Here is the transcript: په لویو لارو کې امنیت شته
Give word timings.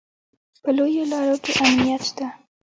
په 0.63 0.69
لویو 0.77 1.03
لارو 1.11 1.35
کې 1.43 1.51
امنیت 1.65 2.01
شته 2.09 2.25